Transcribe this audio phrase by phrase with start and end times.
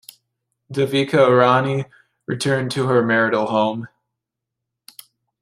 [0.73, 1.85] Devika Rani
[2.25, 3.87] returned to her marital home.